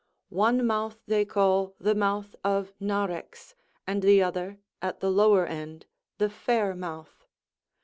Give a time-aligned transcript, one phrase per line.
[0.29, 3.53] One mouth they call the mouth of Narex,
[3.85, 5.85] and the other, at the lower end,
[6.17, 7.27] the Fair mouth.